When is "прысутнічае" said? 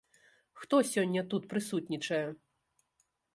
1.51-2.23